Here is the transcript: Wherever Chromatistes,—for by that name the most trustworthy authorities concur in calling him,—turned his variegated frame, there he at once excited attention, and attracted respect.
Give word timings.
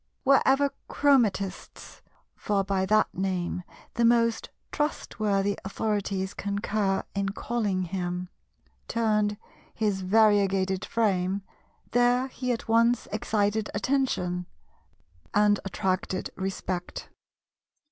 Wherever 0.23 0.71
Chromatistes,—for 0.89 2.63
by 2.63 2.87
that 2.87 3.13
name 3.13 3.61
the 3.93 4.03
most 4.03 4.49
trustworthy 4.71 5.59
authorities 5.63 6.33
concur 6.33 7.03
in 7.13 7.29
calling 7.29 7.83
him,—turned 7.83 9.37
his 9.75 10.01
variegated 10.01 10.85
frame, 10.85 11.43
there 11.91 12.29
he 12.29 12.51
at 12.51 12.67
once 12.67 13.05
excited 13.11 13.69
attention, 13.75 14.47
and 15.35 15.59
attracted 15.63 16.31
respect. 16.35 17.09